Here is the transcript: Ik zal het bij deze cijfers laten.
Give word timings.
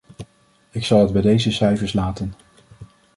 Ik 0.71 0.85
zal 0.85 0.99
het 1.01 1.11
bij 1.13 1.21
deze 1.21 1.51
cijfers 1.51 1.93
laten. 1.93 2.33